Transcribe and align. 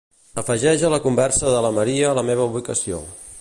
Afegeix 0.41 0.85
a 0.87 0.91
la 0.93 0.99
conversa 1.03 1.53
de 1.57 1.61
la 1.67 1.71
Maria 1.79 2.17
la 2.21 2.25
meva 2.31 2.49
ubicació. 2.55 3.05